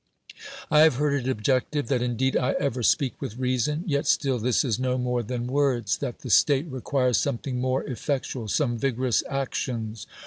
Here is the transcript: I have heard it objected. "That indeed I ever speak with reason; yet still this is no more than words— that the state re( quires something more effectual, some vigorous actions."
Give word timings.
I 0.71 0.79
have 0.79 0.95
heard 0.95 1.13
it 1.13 1.29
objected. 1.29 1.85
"That 1.85 2.01
indeed 2.01 2.35
I 2.35 2.53
ever 2.53 2.81
speak 2.81 3.21
with 3.21 3.37
reason; 3.37 3.83
yet 3.85 4.07
still 4.07 4.39
this 4.39 4.65
is 4.65 4.79
no 4.79 4.97
more 4.97 5.21
than 5.21 5.45
words— 5.45 5.97
that 5.99 6.21
the 6.21 6.31
state 6.31 6.65
re( 6.67 6.81
quires 6.81 7.19
something 7.19 7.61
more 7.61 7.83
effectual, 7.83 8.47
some 8.47 8.79
vigorous 8.79 9.21
actions." 9.29 10.07